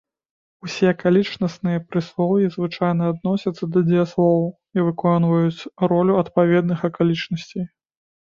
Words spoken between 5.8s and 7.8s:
ролю адпаведных акалічнасцей.